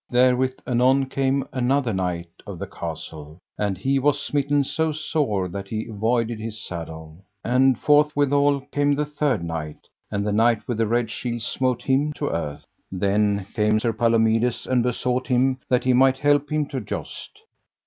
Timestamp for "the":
2.57-2.65, 8.95-9.05, 10.25-10.33, 10.79-10.87, 12.25-12.31